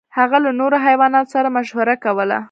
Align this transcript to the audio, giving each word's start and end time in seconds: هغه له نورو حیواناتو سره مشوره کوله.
هغه 0.17 0.37
له 0.45 0.51
نورو 0.59 0.77
حیواناتو 0.85 1.31
سره 1.35 1.47
مشوره 1.57 1.95
کوله. 2.03 2.37